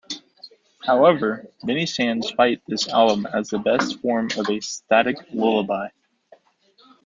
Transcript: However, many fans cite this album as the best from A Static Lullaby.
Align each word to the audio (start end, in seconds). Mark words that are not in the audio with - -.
However, 0.83 1.45
many 1.61 1.85
fans 1.85 2.31
cite 2.35 2.63
this 2.67 2.87
album 2.87 3.27
as 3.27 3.51
the 3.51 3.59
best 3.59 3.99
from 4.01 4.29
A 4.35 4.59
Static 4.59 5.15
Lullaby. 5.31 5.89